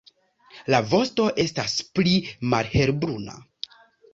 [0.73, 2.15] La vosto estas pli
[2.55, 3.37] malhelbruna.